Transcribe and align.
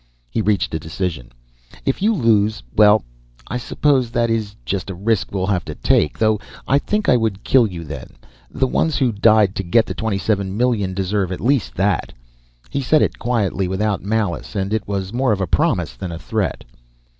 He 0.31 0.41
reached 0.41 0.73
a 0.73 0.79
decision. 0.79 1.31
"If 1.85 2.01
you 2.01 2.11
lose 2.15 2.63
well 2.75 3.03
I 3.47 3.57
suppose 3.57 4.09
that 4.09 4.31
is 4.31 4.55
just 4.65 4.89
a 4.89 4.95
risk 4.95 5.31
we 5.31 5.37
will 5.37 5.45
have 5.45 5.63
to 5.65 5.75
take. 5.75 6.17
Though 6.17 6.39
I 6.67 6.79
think 6.79 7.07
I 7.07 7.15
would 7.15 7.43
kill 7.43 7.67
you 7.67 7.83
then. 7.83 8.13
The 8.49 8.65
ones 8.65 8.97
who 8.97 9.11
died 9.11 9.53
to 9.57 9.63
get 9.63 9.85
the 9.85 9.93
twenty 9.93 10.17
seven 10.17 10.57
million 10.57 10.95
deserve 10.95 11.31
at 11.31 11.39
least 11.39 11.75
that." 11.75 12.13
He 12.71 12.81
said 12.81 13.03
it 13.03 13.19
quietly, 13.19 13.67
without 13.67 14.01
malice, 14.01 14.55
and 14.55 14.73
it 14.73 14.87
was 14.87 15.13
more 15.13 15.33
of 15.33 15.39
a 15.39 15.45
promise 15.45 15.93
than 15.95 16.11
a 16.11 16.17
threat. 16.17 16.63